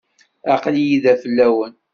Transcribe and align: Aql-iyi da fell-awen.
Aql-iyi 0.53 0.97
da 1.03 1.13
fell-awen. 1.21 1.73